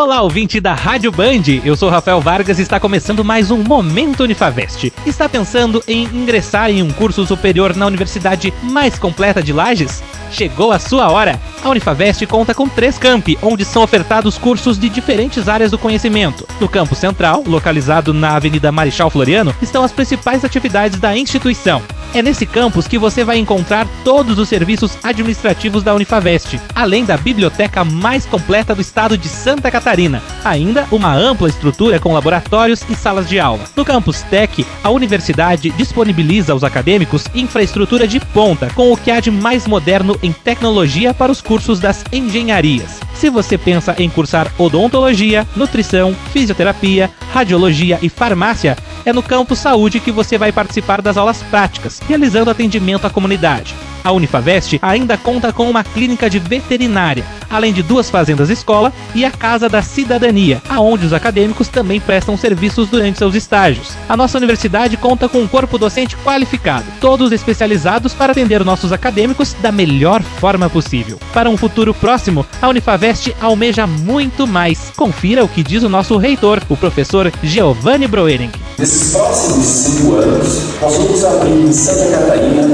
[0.00, 1.42] Olá, ouvinte da Rádio Band.
[1.62, 4.90] Eu sou Rafael Vargas e está começando mais um Momento Unifavest.
[5.04, 10.02] Está pensando em ingressar em um curso superior na universidade mais completa de Lages?
[10.30, 11.38] Chegou a sua hora!
[11.62, 16.46] A Unifavest conta com três campi, onde são ofertados cursos de diferentes áreas do conhecimento.
[16.58, 21.82] No campo central, localizado na Avenida Marechal Floriano, estão as principais atividades da instituição.
[22.12, 27.16] É nesse campus que você vai encontrar todos os serviços administrativos da Unifavest, além da
[27.16, 30.20] biblioteca mais completa do estado de Santa Catarina.
[30.44, 33.64] Ainda uma ampla estrutura com laboratórios e salas de aula.
[33.76, 39.20] No campus Tech, a universidade disponibiliza aos acadêmicos infraestrutura de ponta, com o que há
[39.20, 43.00] de mais moderno em tecnologia para os cursos das engenharias.
[43.12, 49.98] Se você pensa em cursar odontologia, nutrição, fisioterapia, radiologia e farmácia, é no campo saúde
[49.98, 53.74] que você vai participar das aulas práticas, realizando atendimento à comunidade.
[54.02, 59.24] A Unifavest ainda conta com uma clínica de veterinária, além de duas fazendas escola e
[59.24, 63.96] a Casa da Cidadania, aonde os acadêmicos também prestam serviços durante seus estágios.
[64.08, 69.54] A nossa universidade conta com um corpo docente qualificado, todos especializados para atender nossos acadêmicos
[69.54, 71.18] da melhor forma possível.
[71.32, 74.92] Para um futuro próximo, a Unifavest almeja muito mais.
[74.96, 78.50] Confira o que diz o nosso reitor, o professor Giovanni Broering.
[78.78, 82.68] Nesses próximos cinco anos, nós vamos abrir em Santa Catarina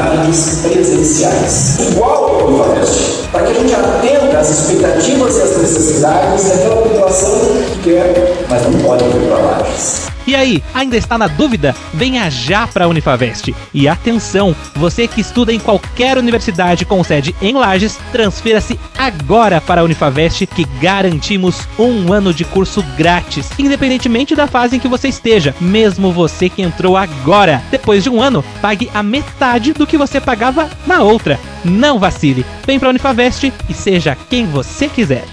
[0.00, 5.56] 25 unidades presenciais, igual ao Unifavest, para que a gente atenda às expectativas e às
[5.58, 7.38] necessidades daquela população
[7.72, 9.89] que quer, mas não pode vir para Lages.
[10.30, 11.74] E aí, ainda está na dúvida?
[11.92, 13.52] Venha já para a Unifavest.
[13.74, 19.80] E atenção, você que estuda em qualquer universidade com sede em Lages, transfira-se agora para
[19.80, 25.08] a Unifavest que garantimos um ano de curso grátis, independentemente da fase em que você
[25.08, 27.60] esteja, mesmo você que entrou agora.
[27.68, 31.40] Depois de um ano, pague a metade do que você pagava na outra.
[31.64, 32.46] Não vacile.
[32.64, 35.24] Vem para a Unifavest e seja quem você quiser.